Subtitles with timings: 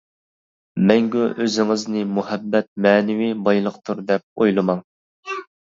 [0.91, 4.83] مەڭگۈ ئۆزىڭىزنى مۇھەببەت مەنىۋى بايلىقتۇر دەپ ئويلىماڭ.